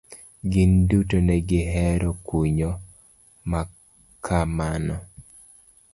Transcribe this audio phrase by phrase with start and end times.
[0.51, 2.71] Gin duto negi hero kunyo
[3.51, 4.95] makamano.